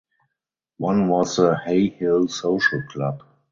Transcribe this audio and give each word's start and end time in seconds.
One 0.79 1.09
was 1.09 1.35
the 1.35 1.55
"Hay 1.63 1.89
Hill 1.89 2.27
Social 2.27 2.81
Club". 2.89 3.21